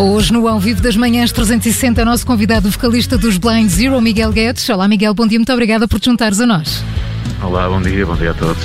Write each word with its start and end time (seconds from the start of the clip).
Hoje, 0.00 0.32
no 0.32 0.46
Ao 0.46 0.60
Vivo 0.60 0.80
das 0.80 0.96
Manhãs 0.96 1.32
360, 1.32 2.04
nosso 2.04 2.24
convidado, 2.24 2.68
o 2.68 2.70
vocalista 2.70 3.18
dos 3.18 3.36
Blind 3.36 3.68
Zero, 3.68 4.00
Miguel 4.00 4.30
Guedes. 4.30 4.68
Olá, 4.70 4.86
Miguel, 4.86 5.12
bom 5.12 5.26
dia, 5.26 5.40
muito 5.40 5.52
obrigada 5.52 5.88
por 5.88 5.98
te 5.98 6.04
juntares 6.04 6.40
a 6.40 6.46
nós. 6.46 6.84
Olá, 7.40 7.68
bom 7.68 7.80
dia, 7.80 8.04
bom 8.04 8.16
dia 8.16 8.32
a 8.32 8.34
todos. 8.34 8.62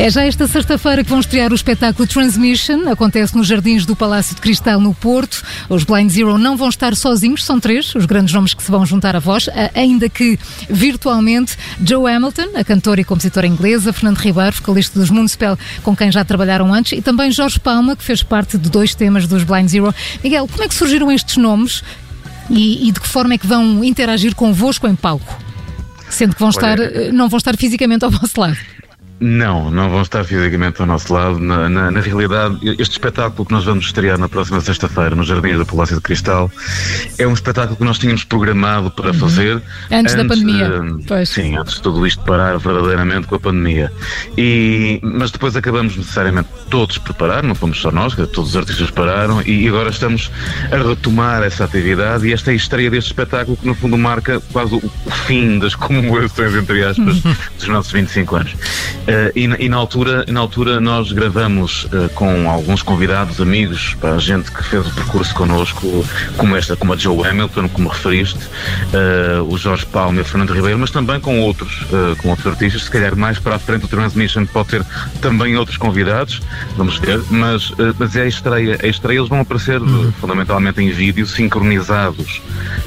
É 0.00 0.10
já 0.10 0.24
esta 0.24 0.48
sexta-feira 0.48 1.04
que 1.04 1.08
vão 1.08 1.20
estrear 1.20 1.52
o 1.52 1.54
espetáculo 1.54 2.08
Transmission. 2.08 2.88
Acontece 2.90 3.36
nos 3.36 3.46
Jardins 3.46 3.86
do 3.86 3.94
Palácio 3.94 4.34
de 4.34 4.40
Cristal, 4.40 4.80
no 4.80 4.92
Porto. 4.92 5.44
Os 5.68 5.84
Blind 5.84 6.10
Zero 6.10 6.36
não 6.36 6.56
vão 6.56 6.68
estar 6.68 6.96
sozinhos, 6.96 7.44
são 7.44 7.60
três 7.60 7.94
os 7.94 8.04
grandes 8.04 8.34
nomes 8.34 8.52
que 8.52 8.62
se 8.64 8.70
vão 8.70 8.84
juntar 8.84 9.14
a 9.14 9.20
vós, 9.20 9.48
ainda 9.74 10.08
que 10.08 10.38
virtualmente 10.68 11.56
Joe 11.82 12.12
Hamilton, 12.12 12.48
a 12.56 12.64
cantora 12.64 13.00
e 13.00 13.04
compositora 13.04 13.46
inglesa, 13.46 13.92
Fernando 13.92 14.18
Ribeiro, 14.18 14.56
vocalista 14.56 14.98
dos 14.98 15.08
Moonspell, 15.08 15.56
com 15.84 15.94
quem 15.94 16.10
já 16.10 16.24
trabalharam 16.24 16.74
antes, 16.74 16.98
e 16.98 17.00
também 17.00 17.30
Jorge 17.30 17.60
Palma, 17.60 17.94
que 17.94 18.02
fez 18.02 18.24
parte 18.24 18.58
de 18.58 18.68
dois 18.68 18.92
temas 18.92 19.28
dos 19.28 19.44
Blind 19.44 19.68
Zero. 19.68 19.94
Miguel, 20.22 20.48
como 20.48 20.64
é 20.64 20.68
que 20.68 20.74
surgiram 20.74 21.12
estes 21.12 21.36
nomes 21.36 21.82
e, 22.50 22.88
e 22.88 22.92
de 22.92 22.98
que 23.00 23.08
forma 23.08 23.34
é 23.34 23.38
que 23.38 23.46
vão 23.46 23.84
interagir 23.84 24.34
convosco 24.34 24.88
em 24.88 24.96
palco? 24.96 25.45
Sendo 26.08 26.34
que 26.34 26.40
vão 26.40 26.50
estar, 26.50 26.78
Olha, 26.78 27.12
não 27.12 27.28
vão 27.28 27.38
estar 27.38 27.56
fisicamente 27.56 28.04
ao 28.04 28.10
vosso 28.10 28.40
lado. 28.40 28.56
Não, 29.18 29.70
não 29.70 29.88
vão 29.88 30.02
estar 30.02 30.24
fisicamente 30.24 30.80
ao 30.80 30.86
nosso 30.86 31.12
lado. 31.12 31.38
Na, 31.38 31.68
na, 31.68 31.90
na 31.90 32.00
realidade, 32.00 32.58
este 32.78 32.92
espetáculo 32.92 33.46
que 33.46 33.52
nós 33.52 33.64
vamos 33.64 33.86
estrear 33.86 34.18
na 34.18 34.28
próxima 34.28 34.60
sexta-feira 34.60 35.14
no 35.14 35.24
Jardim 35.24 35.56
do 35.56 35.64
Palácio 35.64 35.96
de 35.96 36.02
Cristal 36.02 36.50
é 37.18 37.26
um 37.26 37.32
espetáculo 37.32 37.76
que 37.76 37.84
nós 37.84 37.98
tínhamos 37.98 38.24
programado 38.24 38.90
para 38.90 39.14
fazer 39.14 39.62
Antes 39.90 40.14
da 40.14 40.24
pandemia, 40.24 40.66
eh, 40.66 41.04
pois. 41.06 41.28
Sim, 41.30 41.56
antes 41.56 41.76
de 41.76 41.82
tudo 41.82 42.06
isto 42.06 42.22
parar 42.24 42.58
verdadeiramente 42.58 43.26
com 43.26 43.36
a 43.36 43.40
pandemia. 43.40 43.90
E, 44.36 45.00
mas 45.02 45.30
depois 45.30 45.56
acabamos 45.56 45.96
necessariamente 45.96 46.48
todos 46.68 46.98
preparar, 46.98 47.42
não 47.42 47.54
fomos 47.54 47.80
só 47.80 47.90
nós, 47.90 48.14
todos 48.14 48.50
os 48.50 48.56
artistas 48.56 48.90
pararam 48.90 49.40
e 49.42 49.66
agora 49.66 49.88
estamos 49.88 50.30
a 50.70 50.76
retomar 50.76 51.42
essa 51.42 51.64
atividade 51.64 52.26
e 52.28 52.32
esta 52.34 52.50
é 52.50 52.52
a 52.52 52.56
estreia 52.56 52.90
deste 52.90 53.08
espetáculo 53.08 53.56
que 53.56 53.66
no 53.66 53.74
fundo 53.74 53.96
marca 53.96 54.40
quase 54.52 54.74
o, 54.74 54.78
o 54.78 55.10
fim 55.10 55.58
das 55.58 55.74
comemorações, 55.76 56.54
entre 56.54 56.84
aspas, 56.84 57.20
dos 57.56 57.68
nossos 57.68 57.92
25 57.92 58.36
anos. 58.36 58.54
Eh, 59.08 59.32
e, 59.36 59.46
na- 59.46 59.56
e 59.58 59.68
na 59.68 59.76
altura, 59.76 60.24
na 60.28 60.40
altura 60.40 60.80
nós 60.80 61.12
gravamos 61.12 61.86
eh, 61.92 62.08
com 62.14 62.50
alguns 62.50 62.82
convidados, 62.82 63.40
amigos, 63.40 63.94
para 64.00 64.14
a 64.14 64.18
gente 64.18 64.50
que 64.50 64.62
fez 64.64 64.84
o 64.86 64.90
percurso 64.94 65.32
connosco, 65.34 66.04
como 66.36 66.56
esta, 66.56 66.74
como 66.76 66.92
a 66.92 66.96
Joe 66.96 67.24
Hamilton, 67.28 67.68
como 67.68 67.88
referiste, 67.88 68.38
eh, 68.92 69.40
o 69.48 69.56
Jorge 69.56 69.86
Palma 69.86 70.18
e 70.18 70.22
o 70.22 70.24
Fernando 70.24 70.52
Ribeiro, 70.52 70.78
mas 70.78 70.90
também 70.90 71.20
com 71.20 71.40
outros, 71.40 71.86
com 72.18 72.30
outros 72.30 72.46
artistas. 72.48 72.82
Se 72.84 72.90
calhar 72.90 73.14
mais 73.16 73.38
para 73.38 73.54
a 73.56 73.58
frente 73.58 73.84
o 73.84 73.88
Transmission 73.88 74.44
pode 74.46 74.68
ter 74.70 74.84
também 75.20 75.56
outros 75.56 75.76
convidados, 75.76 76.40
vamos 76.76 76.98
ver, 76.98 77.20
mas, 77.30 77.72
mas 77.98 78.16
é 78.16 78.22
a 78.22 78.26
estreia. 78.26 78.78
A 78.82 78.86
estreia 78.86 79.18
eles 79.18 79.28
vão 79.28 79.40
aparecer 79.40 79.80
eh, 79.80 80.12
fundamentalmente 80.20 80.82
em 80.82 80.90
vídeo, 80.90 81.26
sincronizados 81.26 82.42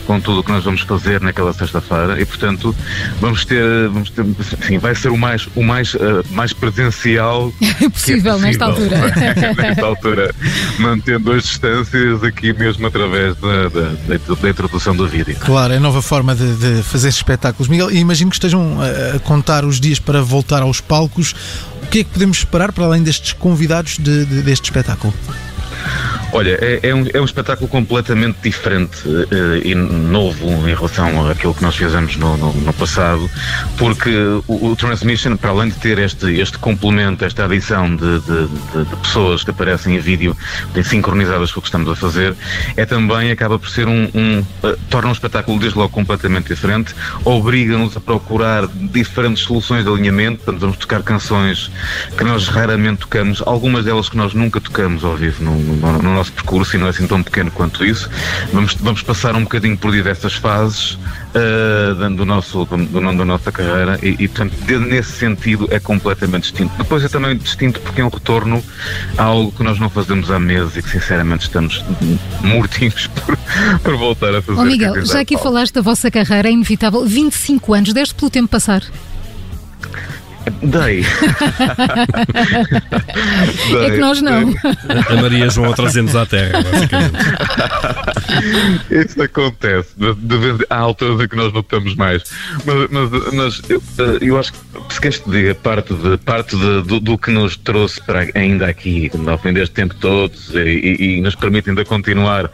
com 0.06 0.20
tudo 0.20 0.40
o 0.40 0.44
que 0.44 0.52
nós 0.52 0.64
vamos 0.64 0.82
fazer 0.82 1.22
naquela 1.22 1.54
sexta-feira 1.54 2.20
e 2.20 2.26
portanto 2.26 2.76
vamos 3.22 3.46
ter, 3.46 3.88
vamos 3.90 4.10
ter 4.10 4.26
enfim, 4.26 4.78
vai 4.80 4.96
ser 4.96 5.10
o 5.10 5.18
mais, 5.18 5.48
o 5.56 5.64
mais, 5.64 5.96
mais 6.32 6.54
presencial 6.54 7.52
que 7.60 7.86
é 7.86 7.90
possível 7.90 8.38
nesta 8.40 8.66
altura. 8.66 8.98
nesta 9.58 9.86
altura, 9.86 10.36
mantendo 10.80 11.32
as 11.32 11.44
distâncias 11.44 12.24
aqui 12.24 12.54
mesmo 12.54 12.88
através 12.88 13.36
da, 13.38 13.70
da, 13.70 13.80
da- 14.18 14.36
da 14.42 14.50
introdução 14.50 14.96
do 14.96 15.08
vídeo. 15.08 15.36
Claro, 15.40 15.74
é 15.74 15.78
a 15.78 15.80
nova 15.80 16.02
forma 16.02 16.36
de, 16.36 16.56
de 16.56 16.84
fazer 16.84 17.10
espetáculos. 17.10 17.68
Miguel, 17.68 17.92
e 17.92 17.98
imagino 17.98 18.30
que 18.30 18.36
estejam 18.38 18.78
a, 18.82 19.16
a 19.16 19.20
contar 19.20 19.66
os 19.66 19.80
dias 19.80 20.00
para 20.00 20.22
voltar 20.22 20.62
aos 20.62 20.80
palcos. 20.82 21.34
O 21.84 21.88
que 21.90 22.00
é 22.00 22.04
que 22.04 22.10
podemos 22.12 22.38
esperar 22.40 22.72
para 22.72 22.86
além 22.86 23.02
destes 23.04 23.34
convidados 23.34 23.98
de- 23.98 24.26
de- 24.26 24.42
deste 24.42 24.66
espetáculo? 24.66 25.14
Olha, 26.32 26.60
é, 26.62 26.80
é 26.84 26.94
um, 26.96 27.06
é 27.12 27.20
um 27.20 27.26
espetáculo 27.26 27.68
completamente 27.68 28.38
diferente 28.44 29.00
eh, 29.32 29.62
e 29.68 29.74
novo 29.74 30.46
em 30.70 30.76
relação 30.76 31.28
àquilo 31.28 31.56
que 31.56 31.64
nós 31.64 31.76
fizemos 31.76 32.16
no, 32.18 32.38
no- 32.38 32.54
no 32.54 32.72
passado, 32.74 33.28
porque 33.80 34.12
o, 34.48 34.68
o 34.72 34.76
Transmission, 34.76 35.36
para 35.36 35.50
além 35.50 35.70
de 35.70 35.76
ter 35.78 35.98
este, 35.98 36.40
este 36.40 36.60
complemento, 36.60 37.26
esta 37.26 37.46
adição 37.46 37.96
de, 37.96 38.20
de- 38.20 38.48
de- 38.48 38.86
de 38.90 38.96
pessoas 38.98 39.44
que 39.44 39.50
aparecem 39.50 39.96
em 39.96 40.00
vídeo 40.00 40.38
bem 40.72 40.84
sincronizadas 40.84 41.52
com 41.52 41.60
o 41.60 41.62
que 41.64 41.68
estamos 41.68 41.90
a 41.90 41.96
fazer, 41.96 42.36
é 42.78 42.86
também, 42.86 43.32
acaba 43.32 43.58
por 43.58 43.70
ser 43.70 43.88
um. 43.88 44.08
um 44.14 44.46
eh, 44.64 44.76
torna 44.88 45.10
um 45.10 45.14
espetáculo 45.14 45.58
desde 45.60 45.80
logo 45.80 45.90
completamente 45.90 46.48
diferente, 46.50 46.94
obriga-nos 47.26 47.98
a 47.98 48.00
procurar 48.00 48.68
diferentes 48.68 49.44
soluções 49.44 49.84
de 49.84 49.90
alinhamento, 49.90 50.44
portanto, 50.44 50.62
vamos 50.62 50.78
tocar 50.78 51.02
canções 51.02 51.72
que 52.16 52.24
nós 52.24 52.48
raramente 52.50 53.00
tocamos, 53.00 53.42
algumas 53.48 53.84
delas 53.84 54.10
que 54.10 54.16
nós 54.18 54.36
nunca 54.36 54.62
tocamos 54.62 55.04
ao 55.04 55.16
vivo 55.16 55.44
no, 55.44 55.56
no- 55.58 56.02
no 56.04 56.19
nosso 56.20 56.34
percurso 56.34 56.76
e 56.76 56.80
não 56.80 56.88
é 56.88 56.90
assim 56.90 57.08
tão 57.08 57.24
pequeno 57.24 57.50
quanto 57.52 57.84
isso. 57.86 58.10
Vamos, 58.54 58.74
vamos 58.76 59.02
passar 59.02 59.36
um 59.36 59.44
bocadinho 59.44 59.78
por 59.78 59.92
diversas 59.92 60.34
fases 60.36 60.98
ah, 61.34 61.94
da- 61.96 62.10
do 62.10 62.26
nosso, 62.26 62.66
do, 62.66 62.78
do- 62.78 63.00
da 63.18 63.26
nossa 63.26 63.52
carreira 63.52 63.98
e, 64.04 64.16
e, 64.20 64.28
portanto, 64.28 64.54
nesse 64.82 65.12
sentido 65.14 65.68
é 65.72 65.80
completamente 65.80 66.44
distinto. 66.44 66.74
Depois 66.78 67.04
é 67.04 67.08
também 67.08 67.38
distinto 67.38 67.80
porque 67.80 68.02
é 68.02 68.06
um 68.06 68.10
retorno 68.10 68.64
a 69.18 69.24
algo 69.24 69.52
que 69.52 69.64
nós 69.64 69.80
não 69.80 69.90
fazemos 69.90 70.30
há 70.30 70.38
meses 70.40 70.76
e 70.76 70.82
que 70.82 70.90
sinceramente 70.90 71.44
estamos 71.44 71.84
mortinhos 72.42 73.08
por, 73.26 73.38
por 73.84 73.98
voltar 73.98 74.36
a 74.36 74.42
fazer. 74.42 74.60
Ó 74.60 74.64
Miguel, 74.66 75.06
já 75.06 75.22
aqui 75.22 75.38
falaste 75.38 75.74
da 75.74 75.82
vossa 75.82 76.12
carreira, 76.12 76.50
é 76.50 76.52
inevitável. 76.52 77.06
25 77.06 77.74
anos, 77.74 77.94
deste 77.94 78.14
pelo 78.16 78.30
tempo 78.30 78.48
passar. 78.50 78.84
Dei. 80.64 81.06
É 83.82 83.90
que 83.92 83.98
nós 83.98 84.22
não. 84.22 84.54
A 85.10 85.22
Maria 85.22 85.50
João 85.50 85.74
trazendo-nos 85.74 86.16
à 86.16 86.26
Terra, 86.26 86.62
basicamente. 86.64 87.18
Isso 88.90 89.22
acontece. 89.22 89.90
De, 89.98 90.14
de 90.14 90.38
vez, 90.38 90.58
há 90.70 90.78
alturas 90.78 91.20
em 91.22 91.28
que 91.28 91.36
nós 91.36 91.52
lutamos 91.54 91.96
mais. 91.96 92.24
Mas, 92.66 92.88
mas, 92.90 93.34
mas 93.34 93.62
eu, 93.70 93.82
eh, 94.00 94.18
eu 94.22 94.40
acho 94.40 94.54
que, 94.54 94.60
se 94.94 95.02
queres 95.02 95.20
te 95.20 95.30
diga, 95.30 95.56
parte, 95.56 95.94
de, 95.94 96.18
parte 96.18 96.56
de, 96.56 96.82
do, 96.84 97.00
do 97.00 97.18
que 97.18 97.32
nos 97.32 97.56
trouxe 97.58 98.02
para 98.02 98.28
ainda 98.36 98.68
aqui, 98.68 99.12
ao 99.28 99.38
fim 99.38 99.54
deste 99.54 99.74
tempo 99.76 99.96
todos, 99.96 100.54
e, 100.56 100.60
e- 100.60 101.18
e 101.18 101.22
nos 101.22 101.36
permite 101.36 101.70
ainda 101.70 101.84
continuar 101.86 102.46
a 102.46 102.50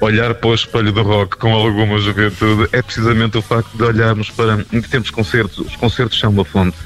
olhar 0.00 0.34
para 0.34 0.50
o 0.50 0.54
espelho 0.54 0.92
do 0.92 1.02
rock 1.02 1.36
com 1.36 1.52
alguma 1.52 1.98
juventude, 1.98 2.68
é 2.72 2.82
precisamente 2.82 3.38
o 3.38 3.42
facto 3.42 3.76
de 3.76 3.82
olharmos 3.82 4.30
para. 4.30 4.64
Em 4.72 4.80
tempos 4.80 5.10
concertos, 5.10 5.58
os 5.58 5.76
concertos 5.76 6.18
são 6.18 6.30
uma 6.30 6.44
fonte 6.44 6.76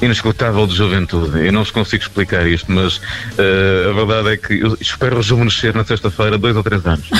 inesgotável 0.00 0.66
de 0.66 0.74
juventude. 0.74 1.46
Eu 1.46 1.52
não 1.52 1.62
vos 1.62 1.70
consigo 1.70 2.02
explicar 2.02 2.46
isto, 2.46 2.70
mas 2.70 3.00
eh, 3.38 3.86
a 3.88 3.92
verdade 3.92 4.28
é 4.34 4.36
que 4.36 4.54
eu 4.60 4.76
espero 4.80 5.16
rejuvenescer 5.16 5.74
na 5.74 5.84
sexta-feira 5.84 6.36
dois 6.36 6.56
ou 6.56 6.62
três 6.62 6.84
anos. 6.86 7.06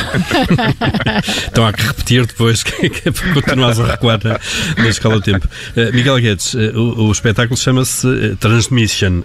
Então 1.49 1.67
há 1.67 1.73
que 1.73 1.83
repetir 1.83 2.27
depois 2.27 2.63
que, 2.63 2.89
que 2.89 3.09
é 3.09 3.13
a 3.13 3.87
recuar 3.87 4.21
na, 4.25 4.41
na 4.83 4.89
escala 4.89 5.17
do 5.17 5.21
tempo. 5.21 5.49
Eh, 5.77 5.93
Miguel 5.93 6.19
Guedes, 6.19 6.55
eh, 6.55 6.73
o, 6.75 7.07
o 7.09 7.13
espetáculo 7.13 7.57
chama-se 7.57 8.37
Transmission 8.41 9.23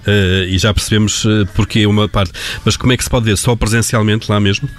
e 0.48 0.58
já 0.58 0.74
percebemos 0.74 1.26
uh, 1.26 1.48
porque 1.56 1.86
uma 1.86 2.08
parte. 2.08 2.34
Mas 2.64 2.78
como 2.78 2.94
é 2.94 2.98
que 2.98 3.04
se 3.04 3.10
pode 3.10 3.26
ver? 3.26 3.38
Só 3.38 3.56
presencialmente 3.56 4.30
lá 4.30 4.40
mesmo? 4.40 4.70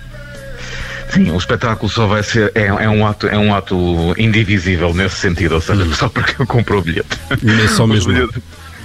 Sim, 1.12 1.30
o 1.30 1.36
espetáculo 1.36 1.90
só 1.90 2.06
vai 2.06 2.22
ser. 2.22 2.52
É, 2.54 2.66
é 2.66 2.88
um, 2.88 3.06
ato, 3.06 3.26
é 3.26 3.36
um 3.36 3.54
ato 3.54 4.14
indivisível 4.16 4.94
nesse 4.94 5.16
sentido, 5.16 5.56
ou 5.56 5.60
seja, 5.60 5.84
só 5.94 6.08
porque 6.08 6.40
eu 6.40 6.46
compro 6.46 6.78
o 6.78 6.82
bilhete. 6.82 7.18
É 7.64 7.68
só 7.68 7.84
Os 7.84 8.06
mesmo. 8.06 8.30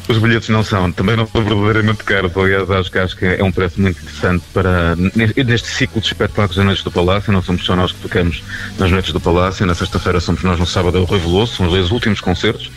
Os 0.07 0.17
bilhetes 0.17 0.49
não 0.49 0.63
são, 0.63 0.91
também 0.91 1.15
não 1.15 1.27
são 1.27 1.43
verdadeiramente 1.43 2.03
caros. 2.03 2.35
Aliás, 2.37 2.69
acho 2.69 2.91
que, 2.91 2.99
acho 2.99 3.17
que 3.17 3.25
é 3.25 3.43
um 3.43 3.51
preço 3.51 3.81
muito 3.81 3.99
interessante 4.01 4.43
para. 4.53 4.95
Neste, 4.95 5.67
ciclo 5.67 5.99
de 5.99 6.07
espetáculos 6.07 6.55
da 6.55 6.63
Noites 6.63 6.83
do 6.83 6.91
Palácio, 6.91 7.33
não 7.33 7.41
somos 7.41 7.65
só 7.65 7.75
nós 7.75 7.91
que 7.91 7.99
tocamos 7.99 8.43
nas 8.77 8.91
Noites 8.91 9.11
do 9.11 9.19
Palácio, 9.19 9.65
na 9.65 9.73
sexta-feira 9.73 10.19
somos 10.19 10.43
nós 10.43 10.59
no 10.59 10.65
sábado, 10.65 10.97
é 10.97 11.01
o 11.01 11.05
Rui 11.05 11.19
Veloso, 11.19 11.55
são 11.55 11.67
os 11.67 11.91
últimos 11.91 12.21
concertos. 12.21 12.71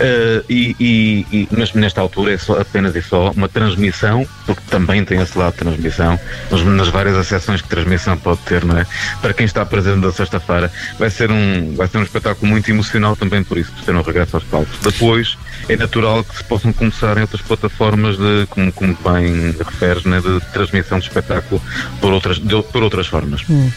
Eh, 0.00 0.42
e, 0.48 0.76
e, 0.80 1.26
e- 1.32 1.48
mas 1.50 1.72
nesta 1.72 2.00
altura 2.00 2.32
é 2.32 2.38
só, 2.38 2.60
apenas 2.60 2.94
e 2.96 3.02
só 3.02 3.30
uma 3.30 3.48
transmissão, 3.48 4.26
porque 4.46 4.62
também 4.68 5.04
tem 5.04 5.20
esse 5.20 5.38
lado 5.38 5.52
de 5.52 5.58
transmissão, 5.58 6.18
nas, 6.50 6.62
nas 6.62 6.88
várias 6.88 7.16
acessões 7.16 7.62
que 7.62 7.68
transmissão 7.68 8.16
pode 8.16 8.40
ter, 8.40 8.64
não 8.64 8.76
é? 8.78 8.86
Para 9.20 9.32
quem 9.32 9.46
está 9.46 9.64
presente 9.64 9.98
na 9.98 10.12
sexta-feira, 10.12 10.70
vai 10.98 11.10
ser 11.10 11.30
um 11.30 11.74
vai 11.76 11.86
ser 11.88 11.98
um 11.98 12.02
espetáculo 12.02 12.50
muito 12.50 12.70
emocional 12.70 13.16
também 13.16 13.42
por 13.42 13.56
isso, 13.58 13.72
por 13.72 13.84
ser 13.84 13.94
um 13.94 14.02
regresso 14.02 14.36
aos 14.36 14.44
palcos. 14.44 14.78
Depois, 14.82 15.36
é 15.68 15.76
natural 15.76 16.24
que 16.24 16.36
se 16.36 16.44
possam 16.44 16.72
começar 16.72 17.16
em 17.16 17.22
outras 17.22 17.40
plataformas 17.42 18.16
de, 18.16 18.46
como, 18.50 18.72
como 18.72 18.96
bem 19.04 19.52
referes, 19.52 20.04
né, 20.04 20.20
de 20.20 20.40
transmissão 20.52 20.98
de 20.98 21.06
espetáculo 21.06 21.60
por 22.00 22.12
outras, 22.12 22.38
de, 22.38 22.62
por 22.64 22.82
outras 22.82 23.06
formas. 23.06 23.42
Hum. 23.48 23.70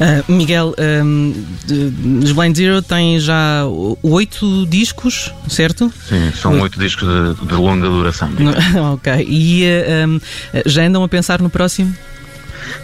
Uh, 0.00 0.32
Miguel, 0.32 0.74
um, 1.04 1.34
os 2.22 2.32
Blind 2.32 2.56
Zero 2.56 2.82
têm 2.82 3.18
já 3.20 3.64
oito 4.02 4.66
discos, 4.66 5.32
certo? 5.48 5.92
Sim, 6.08 6.32
são 6.34 6.60
oito 6.60 6.78
discos 6.78 7.08
de, 7.08 7.46
de 7.46 7.54
longa 7.54 7.88
duração. 7.88 8.30
ok. 8.94 9.26
E 9.28 9.64
uh, 9.64 10.08
um, 10.08 10.20
já 10.66 10.84
andam 10.84 11.02
a 11.02 11.08
pensar 11.08 11.40
no 11.40 11.50
próximo? 11.50 11.94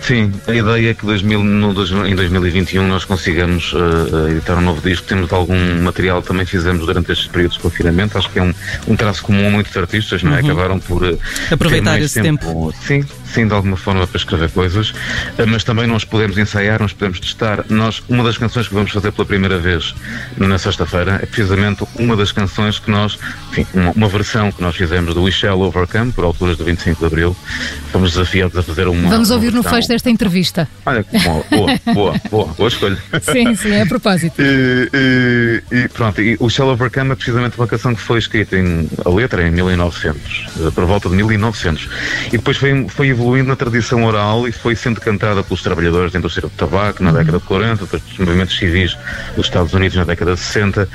Sim, 0.00 0.32
a 0.46 0.54
ideia 0.54 0.90
é 0.90 0.94
que 0.94 1.04
2000, 1.04 1.42
no, 1.42 2.06
em 2.06 2.14
2021 2.14 2.86
nós 2.86 3.04
consigamos 3.04 3.72
uh, 3.72 4.28
editar 4.30 4.56
um 4.56 4.60
novo 4.60 4.80
disco. 4.80 5.06
Temos 5.06 5.32
algum 5.32 5.82
material 5.82 6.22
que 6.22 6.28
também 6.28 6.46
fizemos 6.46 6.86
durante 6.86 7.12
estes 7.12 7.26
períodos 7.26 7.56
de 7.56 7.62
confinamento. 7.62 8.16
Acho 8.16 8.30
que 8.30 8.38
é 8.38 8.42
um, 8.42 8.54
um 8.88 8.96
traço 8.96 9.22
comum 9.22 9.46
a 9.46 9.50
muitos 9.50 9.76
artistas, 9.76 10.22
não 10.22 10.34
é? 10.34 10.40
Uhum. 10.40 10.46
Acabaram 10.46 10.78
por 10.78 11.02
uh, 11.02 11.18
aproveitar 11.50 12.00
esse 12.00 12.20
tempo. 12.20 12.46
tempo. 12.46 12.74
Sim, 12.86 13.04
sim, 13.32 13.46
de 13.46 13.54
alguma 13.54 13.76
forma 13.76 14.06
para 14.06 14.16
escrever 14.16 14.50
coisas, 14.50 14.90
uh, 14.90 15.46
mas 15.46 15.64
também 15.64 15.86
nós 15.86 16.04
podemos 16.04 16.38
ensaiar, 16.38 16.80
nós 16.80 16.92
podemos 16.92 17.20
testar. 17.20 17.64
Nós, 17.68 18.02
uma 18.08 18.24
das 18.24 18.38
canções 18.38 18.68
que 18.68 18.74
vamos 18.74 18.90
fazer 18.90 19.12
pela 19.12 19.26
primeira 19.26 19.58
vez 19.58 19.94
na 20.36 20.58
sexta-feira 20.58 21.20
é 21.22 21.26
precisamente 21.26 21.84
uma 21.96 22.16
das 22.16 22.32
canções 22.32 22.78
que 22.78 22.90
nós, 22.90 23.18
enfim, 23.50 23.66
uma, 23.74 23.90
uma, 23.92 24.08
versão 24.08 24.50
que 24.50 24.62
nós 24.62 24.76
fizemos 24.76 25.14
do 25.14 25.22
We 25.22 25.30
Shall 25.30 25.60
Overcome, 25.60 26.12
por 26.12 26.24
alturas 26.24 26.56
do 26.56 26.64
25 26.64 27.00
de 27.00 27.06
Abril. 27.06 27.36
Fomos 27.92 28.12
desafiados 28.12 28.56
a 28.56 28.62
fazer 28.62 28.88
uma. 28.88 29.08
Vamos 29.08 29.30
ouvir 29.30 29.48
uma 29.48 29.62
no 29.62 29.62
fecho 29.62 29.88
desta 29.88 30.10
entrevista. 30.10 30.68
Olha, 30.84 31.04
boa, 31.24 31.44
boa, 31.50 31.80
boa, 31.94 32.20
boa, 32.30 32.46
boa 32.54 32.68
escolha. 32.68 32.98
Sim, 33.22 33.54
sim, 33.54 33.72
é 33.72 33.82
a 33.82 33.86
propósito. 33.86 34.40
E, 34.40 34.90
e, 34.92 35.62
e 35.76 35.88
pronto, 35.88 36.20
e 36.20 36.36
o 36.38 36.48
Shall 36.48 36.68
Overcome 36.68 37.12
é 37.12 37.14
precisamente 37.14 37.56
uma 37.58 37.66
canção 37.66 37.94
que 37.94 38.00
foi 38.00 38.18
escrita 38.18 38.56
em 38.56 38.88
a 39.04 39.08
letra 39.08 39.46
em 39.46 39.50
1900, 39.50 40.46
eh, 40.58 40.70
por 40.70 40.84
volta 40.84 41.08
de 41.08 41.16
1900. 41.16 41.88
E 42.28 42.30
depois 42.32 42.56
foi, 42.56 42.86
foi 42.88 43.08
evoluindo 43.16 43.48
na 43.48 43.56
tradição 43.56 44.04
oral 44.04 44.46
e 44.46 44.52
foi 44.52 44.76
sendo 44.76 45.00
cantada 45.00 45.42
pelos 45.42 45.62
trabalhadores 45.62 46.12
da 46.12 46.18
indústria 46.18 46.48
do 46.48 46.54
tabaco 46.54 47.02
na 47.02 47.10
década 47.10 47.38
de 47.38 47.44
40, 47.44 47.84
depois 47.84 48.02
dos 48.02 48.18
movimentos 48.18 48.56
civis 48.56 48.96
dos 49.34 49.46
Estados 49.46 49.72
Unidos 49.72 49.96
na 49.96 50.04
década 50.04 50.34
de 50.34 50.40
60, 50.40 50.82
uh, 50.82 50.88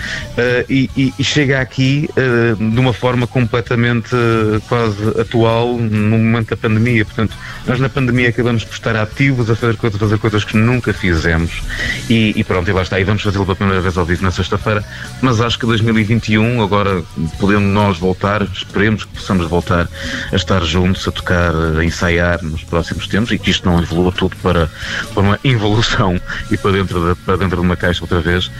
e, 0.70 0.90
e, 0.96 1.14
e, 1.18 1.24
chega 1.24 1.60
aqui 1.60 2.08
uh, 2.12 2.56
de 2.56 2.80
uma 2.80 2.94
forma 2.94 3.26
completamente 3.26 4.14
uh, 4.16 4.62
quase 4.70 5.20
atual 5.20 5.78
no 5.78 6.18
momento 6.18 6.52
da 6.52 6.58
pandemia. 6.58 7.04
Portanto, 7.04 7.36
nós 7.66 7.80
na 7.80 7.90
pandemia 7.90 8.30
acabamos 8.30 8.64
por 8.64 8.74
estar 8.74 8.96
ativos 8.96 9.50
a 9.50 9.56
fazer 9.56 9.76
coisas, 9.78 10.00
fazer 10.00 10.18
coisas 10.20 10.44
que 10.44 10.56
nunca 10.56 10.94
fizemos 10.94 11.62
e, 12.10 12.34
e 12.36 12.44
pronto, 12.44 12.70
e 12.70 12.74
lá 12.74 12.84
está. 12.84 13.00
E 13.00 13.04
vamos 13.04 13.24
fazê-lo 13.24 13.46
pela 13.46 13.56
primeira 13.56 13.82
vez 13.82 13.98
ao 13.98 14.06
vivo 14.06 14.24
na 14.24 14.32
sexta-feira, 14.32 14.84
mas 15.22 15.42
acho 15.42 15.58
que 15.58 15.66
2021, 15.66 16.62
agora 16.62 17.02
podemos 17.40 17.74
nós 17.74 17.98
voltar, 17.98 18.44
esperemos 18.44 19.06
que 19.06 19.14
possamos 19.14 19.48
voltar 19.48 19.90
a 20.32 20.36
estar 20.36 20.64
juntos, 20.64 21.08
a 21.08 21.12
tocar, 21.12 21.54
a 21.80 21.84
ensaiar 22.12 22.44
nos 22.44 22.64
próximos 22.64 23.08
tempos 23.08 23.32
e 23.32 23.40
que 23.40 23.50
isto 23.50 23.68
não 23.68 23.80
evolua 23.82 24.12
tudo 24.12 24.36
para, 24.38 24.70
para 25.14 25.24
uma 25.24 25.40
involução 25.44 26.20
e 26.52 26.58
para 26.58 26.72
dentro, 26.72 27.10
de, 27.10 27.22
para 27.22 27.38
dentro 27.38 27.56
de 27.58 27.62
uma 27.62 27.76
caixa 27.76 28.04
outra 28.04 28.20
vez. 28.20 28.52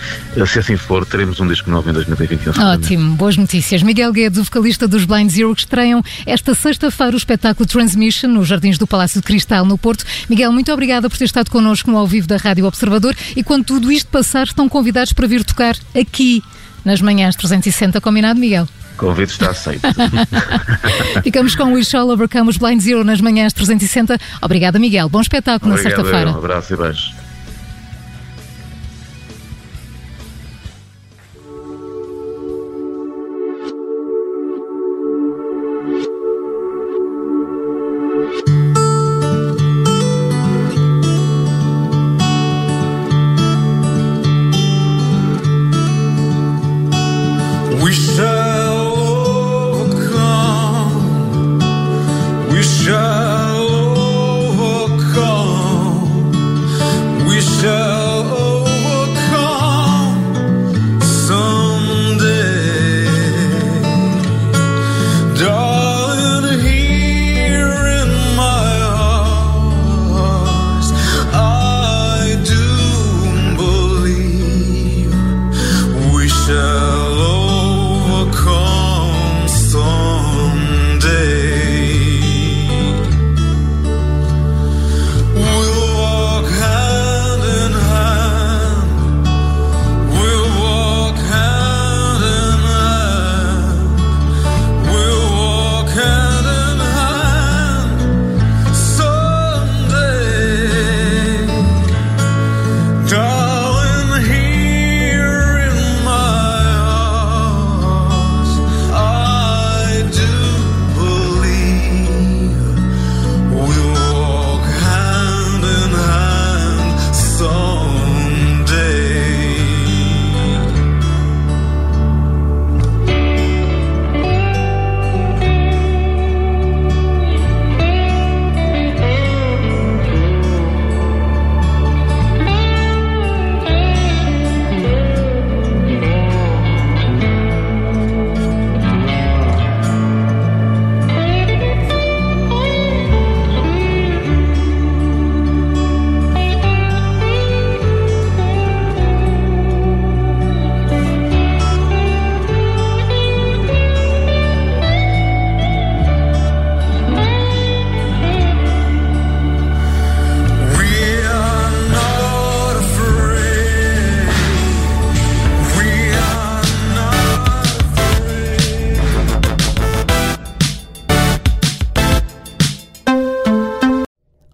Se 0.48 0.60
assim 0.60 0.78
for, 0.78 1.06
teremos 1.06 1.40
um 1.40 1.48
disco 1.48 1.70
novo 1.70 1.90
em 1.90 1.94
2021. 1.94 2.54
Ótimo, 2.64 3.16
boas 3.16 3.38
notícias. 3.38 3.84
Miguel 3.84 4.12
Guedes, 4.12 4.40
o 4.40 4.44
vocalista 4.44 4.88
dos 4.88 5.06
Blind 5.06 5.30
Zero, 5.30 5.54
que 5.54 5.62
estreiam 5.62 6.04
esta 6.26 6.54
sexta-feira 6.54 7.14
o 7.14 7.18
espetáculo 7.18 7.68
Transmission 7.68 8.30
nos 8.30 8.48
Jardins 8.48 8.78
do 8.78 8.88
Palácio 8.88 9.20
de 9.20 9.28
Cristal, 9.28 9.66
no 9.66 9.78
Porto. 9.78 10.06
Miguel, 10.30 10.52
muito 10.52 10.72
obrigada 10.72 11.10
por 11.10 11.18
ter 11.18 11.26
estado 11.26 11.52
connosco 11.52 11.92
no 11.92 11.98
ao 11.98 12.08
vivo 12.08 12.28
da 12.28 12.38
Rádio 12.38 12.66
Observador 12.66 13.16
e 13.36 13.44
quando 13.44 13.66
tudo 13.66 13.92
isto 13.92 14.10
passar, 14.10 14.46
estão 14.46 14.70
convidados 14.70 15.14
para 15.14 15.28
vir 15.28 15.44
tocar 15.44 15.76
aqui 16.00 16.44
nas 16.84 17.02
manhãs 17.02 17.36
360, 17.36 18.02
combinado, 18.02 18.40
Miguel? 18.40 18.68
O 19.02 19.06
convite 19.06 19.32
está 19.32 19.50
aceito. 19.50 19.82
Ficamos 21.24 21.56
com 21.56 21.64
o 21.64 21.74
We 21.74 21.84
Shall 21.84 22.08
Overcome 22.10 22.52
os 22.52 22.58
Blind 22.58 22.80
Zero 22.80 23.04
nas 23.04 23.20
manhãs 23.20 23.52
360. 23.52 24.16
Obrigada, 24.40 24.78
Miguel. 24.78 25.10
Bom 25.10 25.20
espetáculo 25.20 25.74
Obrigado, 25.74 25.92
na 25.92 26.04
sexta-feira. 26.04 26.32
Um 26.32 26.38
abraço 26.38 26.74
e 26.74 26.78
beijo. 26.78 27.21